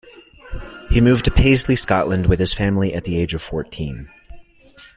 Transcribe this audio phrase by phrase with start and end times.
[0.89, 4.09] He moved to Paisley, Scotland, with his family at the age of fourteen.